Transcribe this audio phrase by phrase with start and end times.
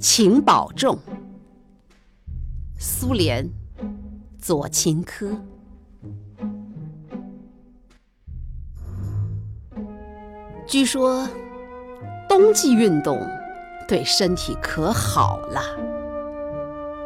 [0.00, 0.98] 请保重。
[2.78, 3.46] 苏联
[4.38, 5.30] 左琴科。
[10.66, 11.28] 据说
[12.26, 13.20] 冬季运动
[13.86, 15.60] 对身体可好了，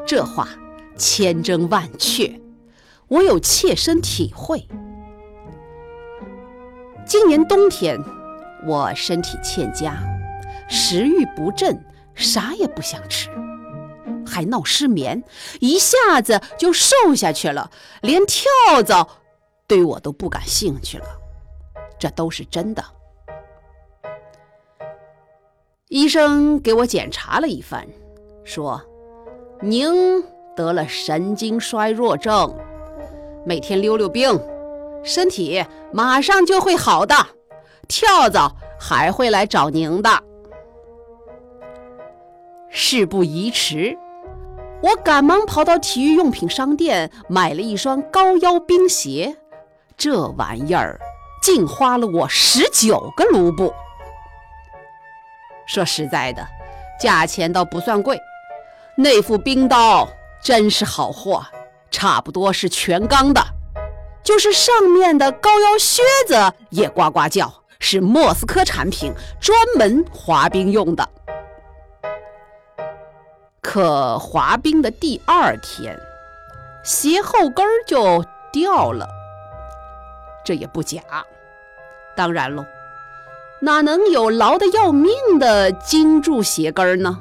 [0.07, 0.49] 这话
[0.97, 2.41] 千真万确，
[3.09, 4.69] 我有切身体会。
[7.05, 7.99] 今年冬天
[8.65, 9.97] 我身体欠佳，
[10.69, 11.85] 食欲不振，
[12.15, 13.29] 啥也不想吃。
[14.27, 15.23] 还闹失眠，
[15.61, 19.07] 一下子就瘦下去了，连跳蚤
[19.67, 21.07] 对我都不感兴趣了，
[21.99, 22.83] 这都是真的。
[25.89, 27.87] 医生给我检查了一番，
[28.45, 28.83] 说
[29.61, 30.25] ：“您
[30.57, 32.53] 得了神经衰弱症，
[33.47, 34.41] 每天溜溜冰，
[35.05, 37.15] 身体马上就会好的，
[37.87, 40.11] 跳蚤还会来找您的。”
[42.77, 43.97] 事不宜迟。
[44.83, 49.37] 我赶忙跑到体育用品商店买了一双高腰冰鞋，
[49.97, 50.99] 这玩意儿
[51.41, 53.73] 竟花了我十九个卢布。
[55.69, 56.45] 说实在的，
[57.01, 58.21] 价钱倒不算贵，
[58.97, 60.09] 那副冰刀
[60.43, 61.47] 真是好货，
[61.93, 63.41] 差不多是全钢的，
[64.25, 71.09] 就是上面的高腰靴子也呱呱叫，是莫斯科产品，专门滑冰用的。
[73.65, 75.99] 可滑冰的第二天，
[76.83, 79.09] 鞋后跟儿就掉了，
[80.45, 81.01] 这也不假。
[82.15, 82.67] 当然喽，
[83.63, 87.19] 哪能有牢得要命的金柱鞋跟儿呢？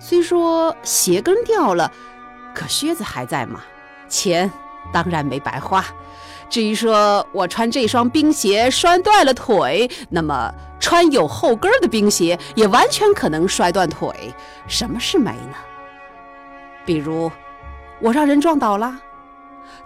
[0.00, 1.92] 虽说鞋跟掉了，
[2.52, 3.60] 可靴子还在嘛，
[4.08, 4.50] 钱
[4.92, 5.84] 当然没白花。
[6.50, 10.52] 至于说我穿这双冰鞋摔断了腿，那么
[10.84, 14.34] 穿有后跟的冰鞋也完全可能摔断腿。
[14.68, 15.54] 什么是没呢？
[16.84, 17.32] 比如
[18.02, 19.00] 我让人撞倒了，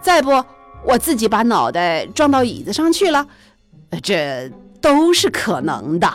[0.01, 0.43] 再不
[0.83, 3.25] 我自己把脑袋撞到椅子上去了，
[4.03, 4.51] 这
[4.81, 6.13] 都是可能的。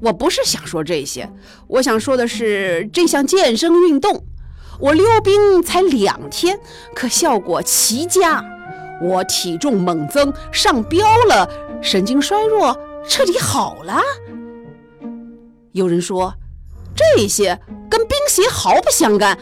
[0.00, 1.28] 我不是想说这些，
[1.66, 4.24] 我想说的是这项健身运动。
[4.78, 6.60] 我溜冰才两天，
[6.94, 8.44] 可效果奇佳。
[9.02, 11.46] 我体重猛增，上标了，
[11.82, 14.00] 神经衰弱彻底好了。
[15.72, 16.34] 有人说，
[16.94, 17.58] 这些
[17.90, 19.38] 跟冰鞋毫不相干，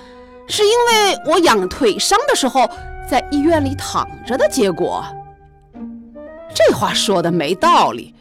[0.49, 2.69] 是因为我养腿伤的时候
[3.09, 5.05] 在医院里躺着的结果。
[6.55, 8.15] 这话说的没道理，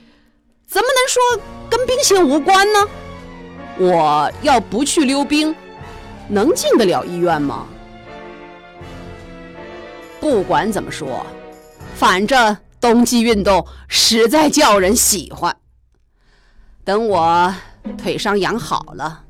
[0.68, 2.88] 怎么能说跟冰鞋无关呢？
[3.78, 5.56] 我要不去溜冰。
[6.30, 7.68] 能进得了医院吗？
[10.22, 11.26] 不管怎么说，
[11.96, 15.56] 反正冬季运动实在叫人喜欢。
[16.84, 17.56] 等我
[17.98, 19.24] 腿伤养好了，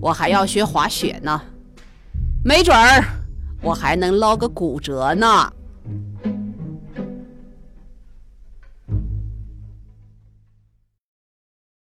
[0.00, 1.42] 我还要学滑雪呢，
[2.42, 3.04] 没准儿
[3.60, 5.52] 我还能捞个骨折呢。